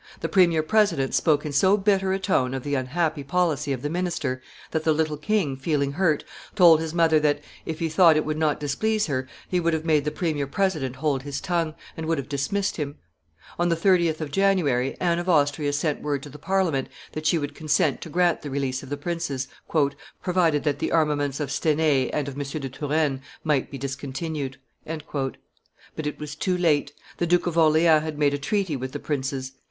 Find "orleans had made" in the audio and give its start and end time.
27.55-28.33